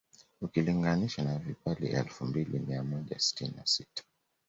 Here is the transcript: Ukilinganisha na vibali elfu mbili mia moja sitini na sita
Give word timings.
Ukilinganisha 0.41 1.23
na 1.23 1.39
vibali 1.39 1.87
elfu 1.87 2.25
mbili 2.25 2.59
mia 2.59 2.83
moja 2.83 3.19
sitini 3.19 3.53
na 3.57 3.65
sita 3.65 4.03